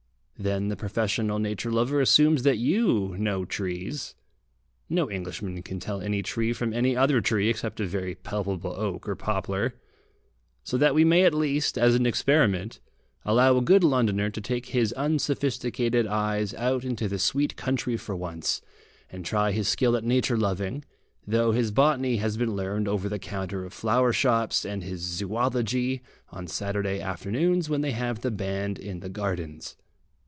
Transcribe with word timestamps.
Then 0.39 0.69
the 0.69 0.75
professional 0.75 1.37
nature 1.37 1.71
lover 1.71 2.01
assumes 2.01 2.41
that 2.41 2.57
you 2.57 3.15
know 3.15 3.45
trees. 3.45 4.15
No 4.89 5.07
Englishman 5.07 5.61
can 5.61 5.79
tell 5.79 6.01
any 6.01 6.23
tree 6.23 6.51
from 6.51 6.73
any 6.73 6.97
other 6.97 7.21
tree, 7.21 7.47
except 7.47 7.79
a 7.79 7.85
very 7.85 8.15
palpable 8.15 8.73
oak 8.75 9.07
or 9.07 9.15
poplar. 9.15 9.75
So 10.63 10.79
that 10.79 10.95
we 10.95 11.05
may 11.05 11.25
at 11.25 11.35
least, 11.35 11.77
as 11.77 11.93
an 11.93 12.07
experiment, 12.07 12.79
allow 13.23 13.55
a 13.55 13.61
good 13.61 13.83
Londoner 13.83 14.31
to 14.31 14.41
take 14.41 14.65
his 14.69 14.91
unsophisticated 14.93 16.07
eyes 16.07 16.55
out 16.55 16.83
into 16.83 17.07
the 17.07 17.19
sweet 17.19 17.55
country 17.55 17.95
for 17.95 18.15
once, 18.15 18.63
and 19.11 19.23
try 19.23 19.51
his 19.51 19.67
skill 19.67 19.95
at 19.95 20.03
nature 20.03 20.37
loving, 20.39 20.83
though 21.27 21.51
his 21.51 21.69
botany 21.69 22.17
has 22.17 22.35
been 22.35 22.55
learned 22.55 22.87
over 22.87 23.07
the 23.07 23.19
counter 23.19 23.63
of 23.63 23.73
flower 23.73 24.11
shops, 24.11 24.65
and 24.65 24.83
his 24.83 25.01
zoology 25.01 26.01
on 26.31 26.47
Saturday 26.47 26.99
afternoons 26.99 27.69
when 27.69 27.81
they 27.81 27.91
have 27.91 28.21
the 28.21 28.31
band 28.31 28.79
in 28.79 29.01
the 29.01 29.09
Gardens. 29.09 29.77